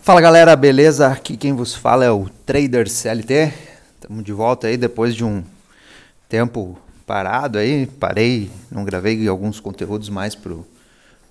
Fala 0.00 0.20
galera, 0.20 0.56
beleza? 0.56 1.08
Aqui 1.08 1.36
quem 1.36 1.52
vos 1.52 1.74
fala 1.74 2.04
é 2.04 2.10
o 2.10 2.28
Trader 2.46 2.88
CLT. 2.88 3.52
Estamos 3.94 4.24
de 4.24 4.32
volta 4.32 4.66
aí 4.66 4.76
depois 4.76 5.14
de 5.14 5.24
um 5.24 5.44
tempo 6.28 6.78
parado 7.06 7.58
aí. 7.58 7.86
Parei, 7.86 8.50
não 8.70 8.84
gravei 8.84 9.26
alguns 9.28 9.60
conteúdos 9.60 10.08
mais 10.08 10.34
pro 10.34 10.66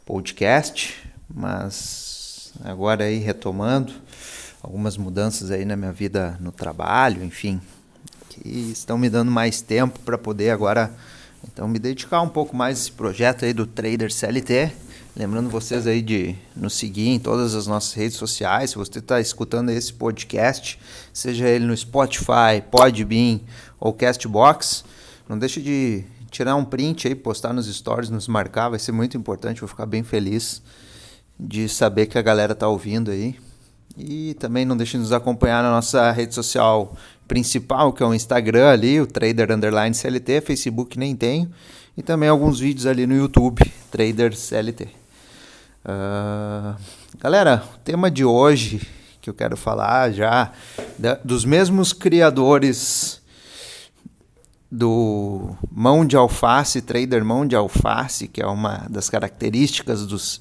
podcast, 0.05 0.95
mas 1.33 2.53
agora 2.63 3.05
aí 3.05 3.17
retomando 3.17 3.93
algumas 4.61 4.97
mudanças 4.97 5.49
aí 5.49 5.65
na 5.65 5.75
minha 5.75 5.91
vida 5.91 6.37
no 6.39 6.51
trabalho, 6.51 7.23
enfim, 7.23 7.59
que 8.29 8.47
estão 8.71 8.97
me 8.97 9.09
dando 9.09 9.31
mais 9.31 9.61
tempo 9.61 9.99
para 10.01 10.17
poder 10.17 10.51
agora 10.51 10.91
então 11.43 11.67
me 11.67 11.79
dedicar 11.79 12.21
um 12.21 12.29
pouco 12.29 12.55
mais 12.55 12.77
a 12.77 12.81
esse 12.81 12.91
projeto 12.91 13.45
aí 13.45 13.53
do 13.53 13.65
Trader 13.65 14.11
CLT 14.11 14.71
Lembrando 15.19 15.49
vocês 15.49 15.87
aí 15.87 15.99
de 15.99 16.35
nos 16.55 16.75
seguir 16.75 17.07
em 17.07 17.17
todas 17.17 17.55
as 17.55 17.65
nossas 17.65 17.91
redes 17.93 18.17
sociais. 18.17 18.69
Se 18.69 18.75
você 18.75 18.99
está 18.99 19.19
escutando 19.19 19.71
esse 19.71 19.91
podcast, 19.91 20.79
seja 21.11 21.49
ele 21.49 21.65
no 21.65 21.75
Spotify, 21.75 22.61
Podbean 22.69 23.39
ou 23.79 23.93
Castbox, 23.93 24.85
não 25.27 25.39
deixe 25.39 25.59
de 25.59 26.03
tirar 26.29 26.55
um 26.55 26.63
print 26.63 27.07
aí, 27.07 27.15
postar 27.15 27.51
nos 27.51 27.65
stories, 27.65 28.11
nos 28.11 28.27
marcar, 28.27 28.69
vai 28.69 28.77
ser 28.77 28.91
muito 28.91 29.17
importante, 29.17 29.59
vou 29.59 29.67
ficar 29.67 29.87
bem 29.87 30.03
feliz 30.03 30.61
de 31.39 31.67
saber 31.67 32.05
que 32.05 32.19
a 32.19 32.21
galera 32.21 32.53
está 32.53 32.67
ouvindo 32.67 33.09
aí. 33.09 33.39
E 33.97 34.35
também 34.35 34.65
não 34.65 34.77
deixe 34.77 34.97
de 34.97 34.99
nos 34.99 35.11
acompanhar 35.11 35.63
na 35.63 35.71
nossa 35.71 36.11
rede 36.11 36.35
social 36.35 36.95
principal, 37.27 37.91
que 37.91 38.01
é 38.01 38.05
o 38.05 38.13
Instagram 38.13 38.69
ali, 38.69 39.01
o 39.01 39.07
Trader 39.07 39.51
Underline 39.51 39.93
CLT, 39.93 40.41
Facebook 40.41 40.97
nem 40.97 41.15
tenho, 41.15 41.51
e 41.95 42.01
também 42.01 42.29
alguns 42.29 42.59
vídeos 42.59 42.85
ali 42.85 43.05
no 43.05 43.15
YouTube, 43.15 43.61
Trader 43.91 44.35
CLT. 44.35 44.87
Uh, 45.85 46.75
galera, 47.19 47.63
o 47.75 47.77
tema 47.79 48.11
de 48.11 48.25
hoje 48.25 48.81
que 49.27 49.29
eu 49.29 49.33
quero 49.33 49.57
falar 49.57 50.11
já 50.13 50.53
da, 50.97 51.15
dos 51.15 51.43
mesmos 51.43 51.91
criadores 51.91 53.21
do 54.71 55.53
mão 55.69 56.05
de 56.05 56.15
alface, 56.15 56.81
trader 56.81 57.25
mão 57.25 57.45
de 57.45 57.53
alface, 57.53 58.29
que 58.29 58.41
é 58.41 58.47
uma 58.47 58.85
das 58.89 59.09
características 59.09 60.05
dos, 60.05 60.39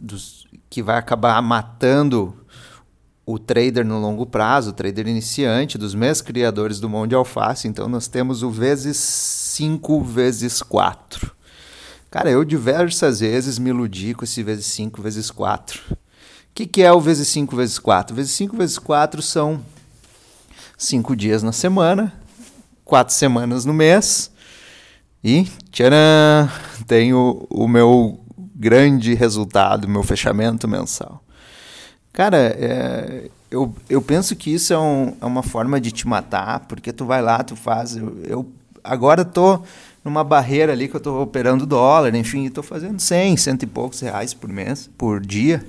dos 0.00 0.46
que 0.70 0.82
vai 0.82 0.96
acabar 0.96 1.40
matando 1.42 2.34
o 3.30 3.38
trader 3.38 3.84
no 3.84 4.00
longo 4.00 4.24
prazo, 4.24 4.70
o 4.70 4.72
trader 4.72 5.06
iniciante, 5.06 5.76
dos 5.76 5.94
mesmos 5.94 6.22
criadores 6.22 6.80
do 6.80 6.88
mão 6.88 7.06
de 7.06 7.14
alface. 7.14 7.68
Então 7.68 7.86
nós 7.86 8.08
temos 8.08 8.42
o 8.42 8.48
vezes 8.48 8.96
5 8.96 10.02
vezes 10.02 10.62
4. 10.62 11.30
Cara, 12.10 12.30
eu 12.30 12.42
diversas 12.42 13.20
vezes 13.20 13.58
me 13.58 13.68
iludi 13.68 14.14
com 14.14 14.24
esse 14.24 14.42
vezes 14.42 14.64
5 14.64 15.02
vezes 15.02 15.30
4. 15.30 15.78
O 15.92 15.96
que, 16.54 16.64
que 16.64 16.82
é 16.82 16.90
o 16.90 17.02
vezes 17.02 17.28
5 17.28 17.54
vezes 17.54 17.78
4? 17.78 18.16
Vezes 18.16 18.32
5 18.32 18.56
vezes 18.56 18.78
4 18.78 19.20
são 19.20 19.60
5 20.78 21.14
dias 21.14 21.42
na 21.42 21.52
semana, 21.52 22.14
4 22.82 23.12
semanas 23.12 23.66
no 23.66 23.74
mês. 23.74 24.30
E, 25.22 25.46
tcharam, 25.70 26.48
tenho 26.86 27.46
o 27.50 27.68
meu 27.68 28.24
grande 28.56 29.12
resultado, 29.12 29.86
meu 29.86 30.02
fechamento 30.02 30.66
mensal. 30.66 31.22
Cara, 32.18 32.36
é, 32.36 33.30
eu, 33.48 33.72
eu 33.88 34.02
penso 34.02 34.34
que 34.34 34.52
isso 34.52 34.72
é, 34.72 34.78
um, 34.78 35.14
é, 35.20 35.24
uma 35.24 35.40
forma 35.40 35.80
de 35.80 35.92
te 35.92 36.04
matar, 36.04 36.66
porque 36.66 36.92
tu 36.92 37.04
vai 37.04 37.22
lá, 37.22 37.44
tu 37.44 37.54
faz. 37.54 37.96
Eu, 37.96 38.18
eu 38.24 38.52
agora 38.82 39.24
tô 39.24 39.62
numa 40.04 40.24
barreira 40.24 40.72
ali 40.72 40.88
que 40.88 40.96
eu 40.96 40.98
estou 40.98 41.22
operando 41.22 41.64
dólar, 41.64 42.12
enfim, 42.16 42.44
estou 42.46 42.64
fazendo 42.64 42.98
100, 42.98 43.36
cento 43.36 43.62
e 43.62 43.66
poucos 43.68 44.00
reais 44.00 44.34
por 44.34 44.50
mês, 44.50 44.90
por 44.98 45.20
dia. 45.20 45.64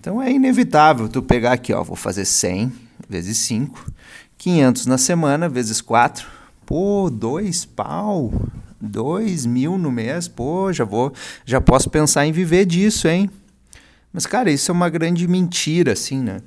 Então 0.00 0.22
é 0.22 0.32
inevitável 0.32 1.06
tu 1.06 1.22
pegar 1.22 1.52
aqui, 1.52 1.74
ó, 1.74 1.84
vou 1.84 1.96
fazer 1.96 2.24
100 2.24 2.72
vezes 3.06 3.36
5, 3.36 3.92
500 4.38 4.86
na 4.86 4.96
semana 4.96 5.50
vezes 5.50 5.82
4, 5.82 6.26
pô, 6.64 7.10
dois 7.12 7.66
pau, 7.66 8.32
dois 8.80 9.44
mil 9.44 9.76
no 9.76 9.92
mês, 9.92 10.28
pô, 10.28 10.72
já 10.72 10.86
vou, 10.86 11.12
já 11.44 11.60
posso 11.60 11.90
pensar 11.90 12.24
em 12.24 12.32
viver 12.32 12.64
disso, 12.64 13.06
hein? 13.06 13.28
Mas 14.12 14.26
cara, 14.26 14.50
isso 14.50 14.70
é 14.70 14.74
uma 14.74 14.88
grande 14.88 15.26
mentira, 15.28 15.92
assim, 15.92 16.22
né? 16.22 16.40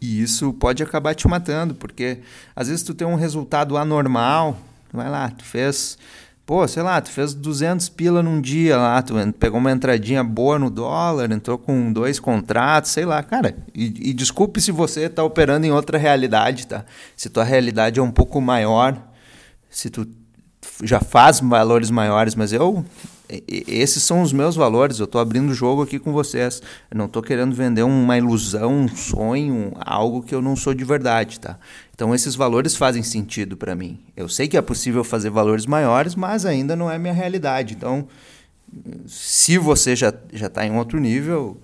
E 0.00 0.22
isso 0.22 0.52
pode 0.52 0.82
acabar 0.82 1.14
te 1.14 1.26
matando, 1.26 1.74
porque 1.74 2.20
às 2.54 2.68
vezes 2.68 2.82
tu 2.82 2.94
tem 2.94 3.06
um 3.06 3.14
resultado 3.14 3.76
anormal, 3.76 4.58
Vai 4.96 5.10
lá, 5.10 5.28
tu 5.28 5.44
fez, 5.44 5.98
pô, 6.46 6.66
sei 6.66 6.82
lá, 6.82 7.00
tu 7.00 7.10
fez 7.10 7.34
200 7.34 7.88
pila 7.90 8.22
num 8.22 8.40
dia 8.40 8.78
lá, 8.78 9.02
tu 9.02 9.14
pegou 9.38 9.58
uma 9.58 9.70
entradinha 9.70 10.24
boa 10.24 10.58
no 10.58 10.70
dólar, 10.70 11.30
entrou 11.30 11.58
com 11.58 11.92
dois 11.92 12.18
contratos, 12.18 12.92
sei 12.92 13.04
lá, 13.04 13.22
cara. 13.22 13.56
E, 13.74 14.10
e 14.10 14.14
desculpe 14.14 14.60
se 14.60 14.72
você 14.72 15.02
está 15.02 15.22
operando 15.22 15.66
em 15.66 15.70
outra 15.70 15.98
realidade, 15.98 16.66
tá? 16.66 16.84
Se 17.14 17.28
tua 17.28 17.44
realidade 17.44 18.00
é 18.00 18.02
um 18.02 18.10
pouco 18.10 18.40
maior, 18.40 18.96
se 19.68 19.90
tu 19.90 20.06
já 20.82 21.00
faz 21.00 21.40
valores 21.40 21.90
maiores, 21.90 22.34
mas 22.34 22.52
eu 22.52 22.84
esses 23.48 24.02
são 24.02 24.22
os 24.22 24.32
meus 24.32 24.54
valores. 24.54 24.98
Eu 24.98 25.04
estou 25.04 25.20
abrindo 25.20 25.50
o 25.50 25.54
jogo 25.54 25.82
aqui 25.82 25.98
com 25.98 26.12
vocês. 26.12 26.62
Eu 26.90 26.96
não 26.96 27.06
estou 27.06 27.22
querendo 27.22 27.54
vender 27.54 27.82
uma 27.82 28.16
ilusão, 28.16 28.72
um 28.72 28.88
sonho, 28.88 29.72
algo 29.80 30.22
que 30.22 30.34
eu 30.34 30.40
não 30.40 30.54
sou 30.54 30.72
de 30.72 30.84
verdade, 30.84 31.40
tá? 31.40 31.58
Então 31.94 32.14
esses 32.14 32.34
valores 32.34 32.76
fazem 32.76 33.02
sentido 33.02 33.56
para 33.56 33.74
mim. 33.74 33.98
Eu 34.16 34.28
sei 34.28 34.46
que 34.46 34.56
é 34.56 34.62
possível 34.62 35.02
fazer 35.02 35.30
valores 35.30 35.66
maiores, 35.66 36.14
mas 36.14 36.46
ainda 36.46 36.76
não 36.76 36.90
é 36.90 36.98
minha 36.98 37.12
realidade. 37.12 37.74
Então, 37.74 38.06
se 39.06 39.58
você 39.58 39.96
já 39.96 40.12
já 40.32 40.46
está 40.46 40.64
em 40.64 40.76
outro 40.76 41.00
nível, 41.00 41.60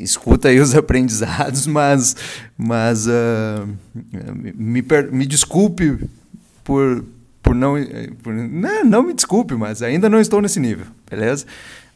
escuta 0.00 0.48
aí 0.48 0.60
os 0.60 0.74
aprendizados, 0.76 1.66
mas 1.66 2.16
mas 2.56 3.06
uh, 3.06 3.68
me, 4.54 4.82
me 5.10 5.26
desculpe 5.26 6.08
por 6.64 7.04
por 7.48 7.54
não, 7.54 7.74
por, 8.22 8.34
não. 8.34 8.84
Não 8.84 9.02
me 9.02 9.14
desculpe, 9.14 9.54
mas 9.54 9.82
ainda 9.82 10.08
não 10.08 10.20
estou 10.20 10.42
nesse 10.42 10.60
nível, 10.60 10.86
beleza? 11.08 11.46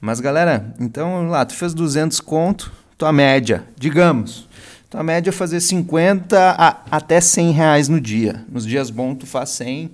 Mas 0.01 0.19
galera, 0.19 0.75
então 0.81 1.29
lá, 1.29 1.45
tu 1.45 1.55
fez 1.55 1.75
200 1.75 2.21
conto, 2.21 2.73
tua 2.97 3.13
média, 3.13 3.63
digamos. 3.79 4.49
Tua 4.89 5.03
média 5.03 5.29
é 5.29 5.33
fazer 5.33 5.61
50 5.61 6.57
a, 6.59 6.77
até 6.91 7.21
100 7.21 7.51
reais 7.51 7.89
no 7.89 8.01
dia. 8.01 8.43
Nos 8.51 8.67
dias 8.67 8.89
bons 8.89 9.17
tu 9.17 9.27
faz 9.27 9.51
100, 9.51 9.91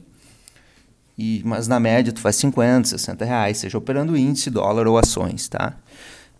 e, 1.18 1.42
mas 1.44 1.66
na 1.66 1.80
média 1.80 2.12
tu 2.12 2.20
faz 2.20 2.36
50, 2.36 2.88
60 2.88 3.24
reais, 3.24 3.58
seja 3.58 3.76
operando 3.76 4.16
índice, 4.16 4.50
dólar 4.50 4.86
ou 4.86 4.96
ações, 4.96 5.48
tá? 5.48 5.74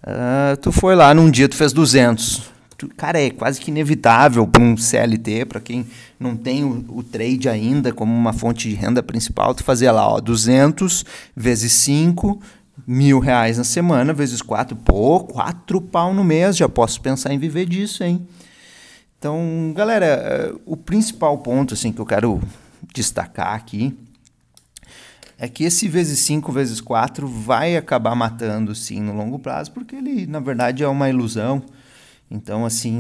Uh, 0.00 0.56
tu 0.59 0.71
foi 0.71 0.95
lá 0.95 1.12
num 1.12 1.29
dia, 1.29 1.49
tu 1.49 1.56
fez 1.56 1.73
200 1.73 2.57
cara, 2.87 3.21
é 3.21 3.31
quase 3.31 3.61
que 3.61 3.71
inevitável 3.71 4.47
para 4.47 4.62
um 4.62 4.77
CLT, 4.77 5.47
para 5.47 5.61
quem 5.61 5.87
não 6.19 6.37
tem 6.37 6.62
o, 6.65 6.84
o, 6.89 7.03
trade 7.03 7.49
ainda 7.49 7.93
como 7.93 8.15
uma 8.15 8.33
fonte 8.33 8.69
de 8.69 8.75
renda 8.75 9.03
principal, 9.03 9.55
tu 9.55 9.65
fazer 9.65 9.91
lá, 9.91 10.06
ó, 10.06 10.21
200 10.21 11.05
vezes 11.34 11.72
5, 11.72 12.41
mil 12.87 13.19
reais 13.19 13.59
na 13.59 13.65
semana, 13.65 14.12
vezes 14.12 14.41
4, 14.41 14.77
pô, 14.77 15.21
4 15.21 15.81
pau 15.81 16.15
no 16.15 16.22
mês, 16.22 16.56
já 16.56 16.69
posso 16.69 17.00
pensar 17.00 17.33
em 17.33 17.38
viver 17.38 17.67
disso, 17.67 18.05
hein? 18.05 18.27
Então, 19.19 19.72
galera, 19.75 20.06
eh, 20.06 20.55
o 20.65 20.77
principal 20.77 21.38
ponto 21.38 21.75
assim 21.75 21.93
que 21.93 22.00
eu 22.00 22.06
quero 22.06 22.41
destacar 22.94 23.55
aqui 23.55 23.99
é 25.37 25.49
que 25.49 25.65
esse 25.65 25.88
vezes 25.88 26.21
5 26.21 26.53
vezes 26.53 26.81
4 26.81 27.27
vai 27.27 27.77
acabar 27.77 28.15
matando 28.15 28.75
sim 28.75 29.00
no 29.00 29.12
longo 29.12 29.38
prazo, 29.38 29.72
porque 29.72 29.97
ele, 29.97 30.27
na 30.27 30.38
verdade, 30.38 30.84
é 30.84 30.88
uma 30.88 31.09
ilusão. 31.09 31.62
Então, 32.31 32.66
assim, 32.66 32.97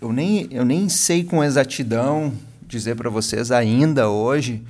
eu 0.00 0.12
nem, 0.12 0.48
eu 0.50 0.64
nem 0.64 0.88
sei 0.88 1.24
com 1.24 1.42
exatidão 1.42 2.32
dizer 2.66 2.96
para 2.96 3.10
vocês 3.10 3.50
ainda 3.50 4.08
hoje 4.08 4.64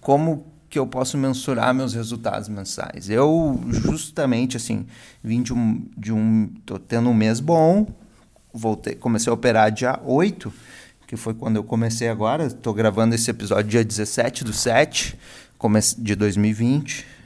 como 0.00 0.46
que 0.70 0.78
eu 0.78 0.86
posso 0.86 1.16
mensurar 1.16 1.74
meus 1.74 1.94
resultados 1.94 2.48
mensais. 2.48 3.08
Eu 3.08 3.60
justamente 3.68 4.56
assim 4.56 4.86
vim 5.22 5.42
de 5.42 5.52
um 5.52 5.86
de 5.96 6.12
um 6.12 6.48
tô 6.66 6.78
tendo 6.78 7.08
um 7.08 7.14
mês 7.14 7.40
bom, 7.40 7.86
voltei, 8.52 8.94
comecei 8.94 9.30
a 9.30 9.34
operar 9.34 9.72
dia 9.72 9.98
8, 10.04 10.52
que 11.06 11.16
foi 11.16 11.34
quando 11.34 11.56
eu 11.56 11.64
comecei 11.64 12.08
agora, 12.08 12.46
estou 12.46 12.74
gravando 12.74 13.14
esse 13.14 13.30
episódio 13.30 13.70
dia 13.70 13.84
17 13.84 14.44
do 14.44 14.52
7 14.52 15.18
de 15.98 16.14
2020 16.14 17.17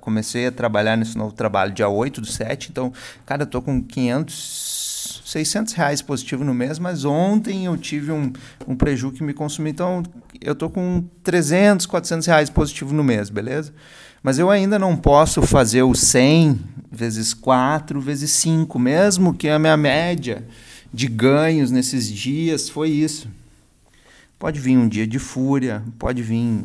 comecei 0.00 0.46
a 0.46 0.52
trabalhar 0.52 0.96
nesse 0.96 1.16
novo 1.16 1.32
trabalho 1.34 1.72
dia 1.72 1.88
8 1.88 2.20
do 2.20 2.26
7, 2.26 2.70
então, 2.70 2.92
cara, 3.26 3.42
eu 3.42 3.46
tô 3.46 3.60
com 3.60 3.82
500, 3.82 5.22
600 5.26 5.72
reais 5.74 6.02
positivo 6.02 6.44
no 6.44 6.54
mês, 6.54 6.78
mas 6.78 7.04
ontem 7.04 7.66
eu 7.66 7.76
tive 7.76 8.10
um, 8.12 8.32
um 8.66 8.74
prejuízo 8.74 9.16
que 9.16 9.22
me 9.22 9.34
consumiu, 9.34 9.70
então 9.70 10.02
eu 10.40 10.54
tô 10.54 10.70
com 10.70 11.04
300, 11.22 11.86
400 11.86 12.26
reais 12.26 12.50
positivo 12.50 12.94
no 12.94 13.04
mês, 13.04 13.28
beleza? 13.28 13.72
Mas 14.22 14.38
eu 14.38 14.50
ainda 14.50 14.78
não 14.78 14.96
posso 14.96 15.42
fazer 15.42 15.82
o 15.82 15.94
100 15.94 16.60
vezes 16.90 17.32
4 17.32 18.00
vezes 18.00 18.30
5, 18.32 18.78
mesmo 18.78 19.34
que 19.34 19.48
a 19.48 19.58
minha 19.58 19.76
média 19.76 20.46
de 20.92 21.06
ganhos 21.06 21.70
nesses 21.70 22.10
dias 22.10 22.68
foi 22.68 22.90
isso. 22.90 23.28
Pode 24.38 24.58
vir 24.58 24.76
um 24.76 24.88
dia 24.88 25.06
de 25.06 25.18
fúria, 25.18 25.82
pode 25.98 26.22
vir... 26.22 26.64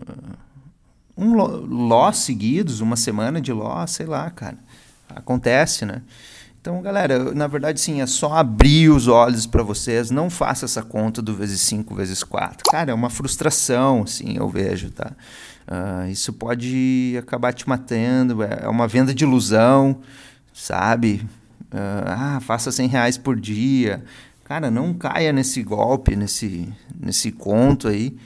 Uh, 0.00 0.43
um 1.16 1.34
loss 1.34 2.18
seguidos, 2.18 2.80
uma 2.80 2.96
semana 2.96 3.40
de 3.40 3.52
loss, 3.52 3.92
sei 3.92 4.06
lá, 4.06 4.30
cara. 4.30 4.58
Acontece, 5.08 5.84
né? 5.84 6.02
Então, 6.60 6.80
galera, 6.80 7.34
na 7.34 7.46
verdade, 7.46 7.78
sim, 7.78 8.00
é 8.00 8.06
só 8.06 8.32
abrir 8.32 8.88
os 8.88 9.06
olhos 9.06 9.46
para 9.46 9.62
vocês. 9.62 10.10
Não 10.10 10.30
faça 10.30 10.64
essa 10.64 10.82
conta 10.82 11.20
do 11.20 11.34
vezes 11.34 11.60
5 11.60 11.94
vezes 11.94 12.24
4. 12.24 12.70
Cara, 12.70 12.90
é 12.90 12.94
uma 12.94 13.10
frustração, 13.10 14.02
assim, 14.02 14.38
eu 14.38 14.48
vejo, 14.48 14.90
tá? 14.90 15.12
Uh, 15.68 16.08
isso 16.10 16.32
pode 16.32 17.16
acabar 17.18 17.52
te 17.52 17.68
matando. 17.68 18.42
É, 18.42 18.60
é 18.62 18.68
uma 18.68 18.88
venda 18.88 19.14
de 19.14 19.24
ilusão, 19.24 20.00
sabe? 20.54 21.26
Uh, 21.64 22.06
ah, 22.06 22.40
faça 22.40 22.72
100 22.72 22.88
reais 22.88 23.18
por 23.18 23.38
dia. 23.38 24.02
Cara, 24.44 24.70
não 24.70 24.94
caia 24.94 25.34
nesse 25.34 25.62
golpe, 25.62 26.16
nesse, 26.16 26.72
nesse 26.98 27.30
conto 27.30 27.88
aí. 27.88 28.16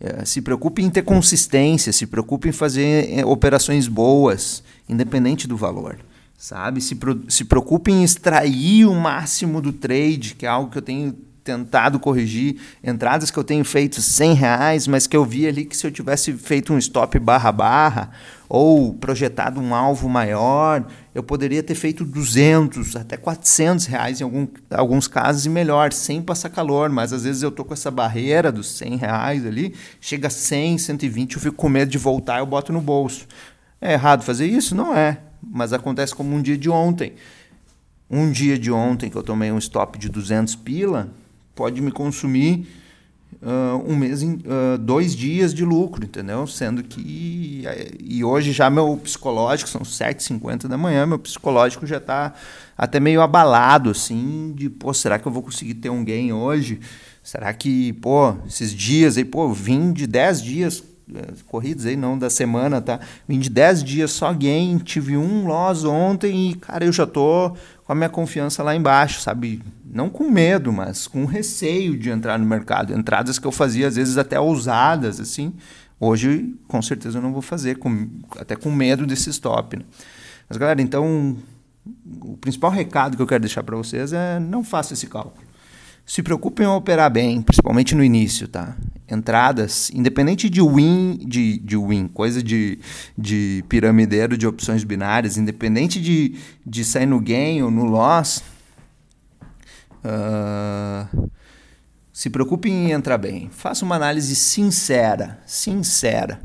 Uh, 0.00 0.24
se 0.24 0.40
preocupe 0.40 0.82
em 0.82 0.88
ter 0.88 1.02
consistência, 1.02 1.92
se 1.92 2.06
preocupe 2.06 2.48
em 2.48 2.52
fazer 2.52 3.18
eh, 3.18 3.24
operações 3.24 3.88
boas, 3.88 4.62
independente 4.88 5.48
do 5.48 5.56
valor 5.56 5.98
sabe? 6.38 6.80
Se, 6.80 6.94
pro, 6.94 7.20
se 7.28 7.44
preocupe 7.44 7.90
em 7.90 8.04
extrair 8.04 8.86
o 8.86 8.94
máximo 8.94 9.60
do 9.60 9.72
trade, 9.72 10.36
que 10.36 10.46
é 10.46 10.48
algo 10.48 10.70
que 10.70 10.78
eu 10.78 10.82
tenho 10.82 11.12
tentado 11.42 11.98
corrigir. 11.98 12.60
Entradas 12.84 13.30
que 13.30 13.38
eu 13.38 13.44
tenho 13.44 13.64
feito 13.64 14.00
100 14.02 14.34
reais, 14.34 14.86
mas 14.86 15.06
que 15.06 15.16
eu 15.16 15.24
vi 15.24 15.46
ali 15.46 15.64
que 15.64 15.76
se 15.76 15.86
eu 15.86 15.90
tivesse 15.90 16.32
feito 16.34 16.72
um 16.72 16.78
stop 16.78 17.18
barra 17.18 17.50
barra 17.50 18.10
ou 18.48 18.94
projetado 18.94 19.60
um 19.60 19.74
alvo 19.74 20.08
maior, 20.08 20.86
eu 21.18 21.22
poderia 21.22 21.62
ter 21.62 21.74
feito 21.74 22.04
200, 22.04 22.96
até 22.96 23.16
400 23.16 23.86
reais 23.86 24.20
em 24.20 24.24
algum, 24.24 24.46
alguns 24.70 25.08
casos 25.08 25.46
e 25.46 25.48
melhor, 25.48 25.92
sem 25.92 26.22
passar 26.22 26.48
calor. 26.50 26.88
Mas 26.88 27.12
às 27.12 27.24
vezes 27.24 27.42
eu 27.42 27.50
tô 27.50 27.64
com 27.64 27.74
essa 27.74 27.90
barreira 27.90 28.52
dos 28.52 28.68
100 28.68 28.96
reais 28.96 29.46
ali, 29.46 29.74
chega 30.00 30.28
a 30.28 30.30
100, 30.30 30.78
120, 30.78 31.34
eu 31.34 31.40
fico 31.40 31.56
com 31.56 31.68
medo 31.68 31.90
de 31.90 31.98
voltar, 31.98 32.38
eu 32.38 32.46
boto 32.46 32.72
no 32.72 32.80
bolso. 32.80 33.26
É 33.80 33.92
errado 33.92 34.22
fazer 34.22 34.46
isso? 34.46 34.74
Não 34.74 34.96
é 34.96 35.18
mas 35.42 35.72
acontece 35.72 36.14
como 36.14 36.34
um 36.34 36.42
dia 36.42 36.56
de 36.56 36.68
ontem. 36.68 37.14
Um 38.10 38.30
dia 38.30 38.58
de 38.58 38.70
ontem 38.70 39.10
que 39.10 39.16
eu 39.16 39.22
tomei 39.22 39.52
um 39.52 39.58
stop 39.58 39.98
de 39.98 40.08
200 40.08 40.54
pila, 40.56 41.10
pode 41.54 41.80
me 41.80 41.90
consumir 41.90 42.66
uh, 43.42 43.82
um 43.86 43.96
mês, 43.96 44.22
uh, 44.22 44.78
dois 44.78 45.14
dias 45.14 45.54
de 45.54 45.64
lucro, 45.64 46.04
entendeu? 46.04 46.46
Sendo 46.46 46.82
que. 46.82 47.64
E 48.00 48.24
hoje 48.24 48.52
já 48.52 48.70
meu 48.70 48.96
psicológico, 48.96 49.68
são 49.68 49.82
7h50 49.82 50.68
da 50.68 50.76
manhã, 50.76 51.06
meu 51.06 51.18
psicológico 51.18 51.86
já 51.86 51.98
está 51.98 52.34
até 52.76 53.00
meio 53.00 53.20
abalado, 53.20 53.90
assim, 53.90 54.52
de, 54.54 54.70
pô, 54.70 54.94
será 54.94 55.18
que 55.18 55.26
eu 55.26 55.32
vou 55.32 55.42
conseguir 55.42 55.74
ter 55.74 55.90
um 55.90 56.04
gain 56.04 56.32
hoje? 56.32 56.80
Será 57.22 57.52
que, 57.52 57.92
pô, 57.94 58.34
esses 58.46 58.72
dias 58.72 59.16
aí, 59.18 59.24
pô, 59.24 59.52
vim 59.52 59.92
de 59.92 60.06
10 60.06 60.42
dias 60.42 60.84
é, 61.14 61.32
corridas 61.46 61.86
aí, 61.86 61.96
não 61.96 62.18
da 62.18 62.28
semana, 62.28 62.80
tá? 62.80 63.00
Vim 63.26 63.38
de 63.38 63.48
10 63.48 63.84
dias 63.84 64.10
só 64.10 64.32
game, 64.32 64.78
tive 64.80 65.16
um 65.16 65.46
loss 65.46 65.84
ontem 65.84 66.50
e, 66.50 66.54
cara, 66.54 66.84
eu 66.84 66.92
já 66.92 67.06
tô 67.06 67.56
com 67.84 67.92
a 67.92 67.94
minha 67.94 68.08
confiança 68.08 68.62
lá 68.62 68.74
embaixo, 68.74 69.20
sabe? 69.20 69.62
Não 69.84 70.10
com 70.10 70.30
medo, 70.30 70.72
mas 70.72 71.06
com 71.06 71.24
receio 71.24 71.96
de 71.98 72.10
entrar 72.10 72.38
no 72.38 72.44
mercado. 72.44 72.92
Entradas 72.92 73.38
que 73.38 73.46
eu 73.46 73.52
fazia, 73.52 73.88
às 73.88 73.96
vezes, 73.96 74.18
até 74.18 74.38
ousadas, 74.38 75.18
assim. 75.20 75.54
Hoje, 75.98 76.54
com 76.68 76.80
certeza, 76.82 77.18
eu 77.18 77.22
não 77.22 77.32
vou 77.32 77.42
fazer, 77.42 77.78
com, 77.78 78.08
até 78.38 78.54
com 78.54 78.70
medo 78.70 79.06
desse 79.06 79.30
stop. 79.30 79.76
Né? 79.76 79.84
Mas, 80.48 80.58
galera, 80.58 80.80
então, 80.82 81.36
o 82.20 82.36
principal 82.36 82.70
recado 82.70 83.16
que 83.16 83.22
eu 83.22 83.26
quero 83.26 83.40
deixar 83.40 83.62
para 83.62 83.76
vocês 83.76 84.12
é 84.12 84.38
não 84.38 84.62
faça 84.62 84.92
esse 84.92 85.06
cálculo. 85.06 85.46
Se 86.04 86.22
preocupem 86.22 86.66
em 86.66 86.68
operar 86.68 87.10
bem, 87.10 87.42
principalmente 87.42 87.94
no 87.94 88.02
início, 88.02 88.48
tá? 88.48 88.76
Entradas, 89.10 89.90
independente 89.94 90.50
de 90.50 90.60
win, 90.60 91.18
de, 91.26 91.58
de 91.58 91.76
win, 91.76 92.08
coisa 92.08 92.42
de, 92.42 92.78
de 93.16 93.64
piramideiro 93.68 94.36
de 94.36 94.46
opções 94.46 94.84
binárias, 94.84 95.36
independente 95.36 96.00
de, 96.00 96.34
de 96.66 96.84
sair 96.84 97.06
no 97.06 97.18
gain 97.18 97.62
ou 97.62 97.70
no 97.70 97.84
loss, 97.84 98.42
uh, 100.04 101.30
se 102.12 102.28
preocupem 102.28 102.72
em 102.72 102.90
entrar 102.90 103.16
bem. 103.16 103.48
Faça 103.50 103.84
uma 103.84 103.96
análise 103.96 104.34
sincera, 104.34 105.40
sincera. 105.46 106.40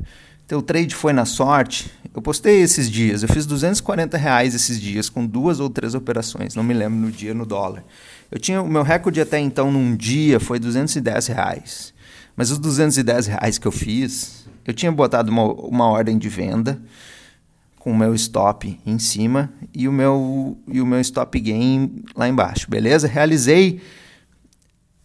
Teu 0.47 0.61
trade 0.61 0.93
foi 0.93 1.13
na 1.13 1.25
sorte. 1.25 1.91
Eu 2.13 2.21
postei 2.21 2.61
esses 2.61 2.91
dias, 2.91 3.23
eu 3.23 3.29
fiz 3.29 3.45
240 3.47 4.15
reais 4.17 4.53
esses 4.53 4.79
dias 4.79 5.09
com 5.09 5.25
duas 5.25 5.59
ou 5.59 5.67
três 5.67 5.95
operações, 5.95 6.53
não 6.53 6.63
me 6.63 6.75
lembro 6.75 6.99
no 6.99 7.11
dia 7.11 7.33
no 7.33 7.43
dólar. 7.43 7.83
Eu 8.29 8.39
tinha 8.39 8.61
o 8.61 8.69
meu 8.69 8.83
recorde 8.83 9.19
até 9.19 9.39
então 9.39 9.71
num 9.71 9.95
dia 9.95 10.39
foi 10.39 10.59
210 10.59 11.27
reais. 11.27 11.93
Mas 12.35 12.51
os 12.51 12.57
210 12.57 13.27
reais 13.27 13.57
que 13.57 13.67
eu 13.67 13.71
fiz, 13.71 14.47
eu 14.65 14.73
tinha 14.73 14.91
botado 14.91 15.31
uma, 15.31 15.43
uma 15.43 15.85
ordem 15.87 16.17
de 16.17 16.29
venda 16.29 16.81
com 17.77 17.91
o 17.91 17.97
meu 17.97 18.15
stop 18.15 18.79
em 18.85 18.97
cima 18.97 19.51
e 19.73 19.87
o 19.87 19.91
meu, 19.91 20.57
e 20.67 20.79
o 20.79 20.85
meu 20.85 21.01
stop 21.01 21.37
gain 21.39 22.03
lá 22.15 22.29
embaixo, 22.29 22.69
beleza? 22.69 23.07
Realizei 23.07 23.81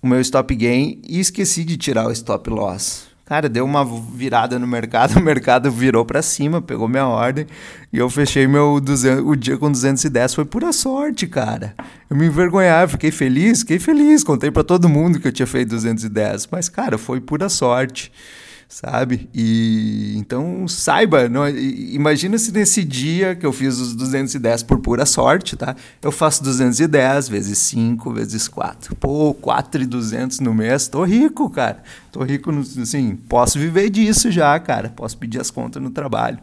o 0.00 0.06
meu 0.06 0.20
stop 0.20 0.54
gain 0.54 1.02
e 1.06 1.18
esqueci 1.18 1.64
de 1.64 1.76
tirar 1.76 2.06
o 2.06 2.12
stop 2.12 2.48
loss. 2.48 3.07
Cara, 3.28 3.46
deu 3.46 3.62
uma 3.62 3.84
virada 3.84 4.58
no 4.58 4.66
mercado, 4.66 5.16
o 5.20 5.22
mercado 5.22 5.70
virou 5.70 6.02
para 6.02 6.22
cima, 6.22 6.62
pegou 6.62 6.88
minha 6.88 7.06
ordem 7.06 7.46
e 7.92 7.98
eu 7.98 8.08
fechei 8.08 8.46
meu 8.46 8.80
200, 8.80 9.22
o 9.22 9.36
dia 9.36 9.58
com 9.58 9.70
210. 9.70 10.34
Foi 10.34 10.46
pura 10.46 10.72
sorte, 10.72 11.26
cara. 11.26 11.74
Eu 12.08 12.16
me 12.16 12.24
envergonhava, 12.24 12.92
fiquei 12.92 13.10
feliz, 13.10 13.60
fiquei 13.60 13.78
feliz. 13.78 14.24
Contei 14.24 14.50
para 14.50 14.64
todo 14.64 14.88
mundo 14.88 15.20
que 15.20 15.28
eu 15.28 15.32
tinha 15.32 15.46
feito 15.46 15.68
210, 15.68 16.48
mas, 16.50 16.70
cara, 16.70 16.96
foi 16.96 17.20
pura 17.20 17.50
sorte 17.50 18.10
sabe? 18.68 19.30
E 19.34 20.14
então 20.18 20.68
saiba, 20.68 21.26
não, 21.28 21.48
imagina 21.48 22.36
se 22.36 22.52
nesse 22.52 22.84
dia 22.84 23.34
que 23.34 23.46
eu 23.46 23.52
fiz 23.52 23.78
os 23.78 23.94
210 23.94 24.62
por 24.62 24.78
pura 24.78 25.06
sorte, 25.06 25.56
tá? 25.56 25.74
Eu 26.02 26.12
faço 26.12 26.42
210 26.44 27.28
vezes 27.28 27.58
5 27.58 28.12
vezes 28.12 28.46
4. 28.46 28.94
Pô, 28.96 29.32
4,200 29.32 30.40
no 30.40 30.52
mês, 30.52 30.86
tô 30.86 31.02
rico, 31.02 31.48
cara. 31.48 31.82
Tô 32.12 32.22
rico, 32.22 32.52
no, 32.52 32.60
assim, 32.60 33.16
posso 33.16 33.58
viver 33.58 33.88
disso 33.88 34.30
já, 34.30 34.58
cara. 34.60 34.90
Posso 34.90 35.16
pedir 35.16 35.40
as 35.40 35.50
contas 35.50 35.82
no 35.82 35.90
trabalho. 35.90 36.38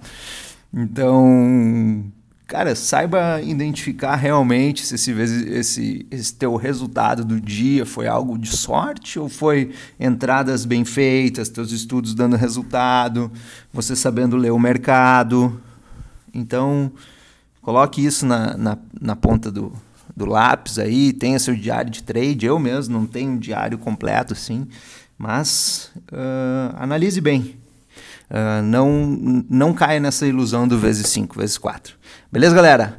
Então, 0.73 2.03
cara, 2.47 2.75
saiba 2.75 3.41
identificar 3.41 4.15
realmente 4.15 4.85
se 4.85 4.95
esse, 4.95 5.11
esse, 5.11 6.07
esse 6.11 6.33
teu 6.35 6.55
resultado 6.55 7.25
do 7.25 7.39
dia 7.39 7.85
foi 7.85 8.07
algo 8.07 8.37
de 8.37 8.55
sorte 8.55 9.19
ou 9.19 9.27
foi 9.27 9.71
entradas 9.99 10.65
bem 10.65 10.85
feitas, 10.85 11.49
teus 11.49 11.71
estudos 11.71 12.13
dando 12.13 12.35
resultado, 12.35 13.31
você 13.73 13.95
sabendo 13.95 14.37
ler 14.37 14.51
o 14.51 14.59
mercado. 14.59 15.59
Então, 16.33 16.91
coloque 17.61 18.05
isso 18.05 18.25
na, 18.25 18.55
na, 18.55 18.77
na 19.01 19.15
ponta 19.15 19.51
do, 19.51 19.73
do 20.15 20.25
lápis 20.25 20.77
aí, 20.77 21.13
tenha 21.13 21.39
seu 21.39 21.55
diário 21.55 21.89
de 21.89 22.03
trade. 22.03 22.45
Eu 22.45 22.59
mesmo 22.59 22.93
não 22.93 23.07
tenho 23.07 23.31
um 23.31 23.37
diário 23.37 23.77
completo 23.77 24.33
assim, 24.33 24.67
mas 25.17 25.91
uh, 26.11 26.75
analise 26.77 27.19
bem. 27.19 27.64
Uh, 28.29 28.61
não, 28.63 29.45
não 29.49 29.73
caia 29.73 29.99
nessa 29.99 30.25
ilusão 30.25 30.67
do 30.67 30.77
vezes 30.77 31.07
5, 31.07 31.37
vezes 31.37 31.57
4. 31.57 31.95
Beleza, 32.31 32.55
galera? 32.55 32.97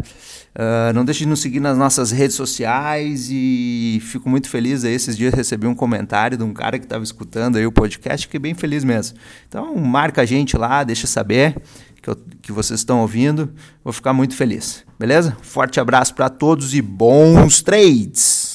Uh, 0.54 0.92
não 0.94 1.04
deixe 1.04 1.20
de 1.20 1.26
nos 1.26 1.40
seguir 1.40 1.60
nas 1.60 1.76
nossas 1.76 2.10
redes 2.10 2.34
sociais 2.34 3.28
e 3.30 3.98
fico 4.02 4.28
muito 4.30 4.48
feliz 4.48 4.84
aí. 4.84 4.94
Esses 4.94 5.16
dias 5.16 5.34
recebi 5.34 5.66
um 5.66 5.74
comentário 5.74 6.38
de 6.38 6.44
um 6.44 6.54
cara 6.54 6.78
que 6.78 6.86
estava 6.86 7.04
escutando 7.04 7.56
aí 7.56 7.66
o 7.66 7.72
podcast, 7.72 8.26
fiquei 8.26 8.40
bem 8.40 8.54
feliz 8.54 8.82
mesmo. 8.82 9.18
Então 9.46 9.76
marca 9.76 10.22
a 10.22 10.24
gente 10.24 10.56
lá, 10.56 10.82
deixa 10.82 11.06
saber 11.06 11.56
que, 12.00 12.08
eu, 12.08 12.16
que 12.40 12.52
vocês 12.52 12.80
estão 12.80 13.00
ouvindo. 13.00 13.52
Vou 13.84 13.92
ficar 13.92 14.14
muito 14.14 14.34
feliz. 14.34 14.82
Beleza? 14.98 15.36
Forte 15.42 15.78
abraço 15.78 16.14
para 16.14 16.30
todos 16.30 16.74
e 16.74 16.80
bons 16.80 17.60
trades! 17.60 18.45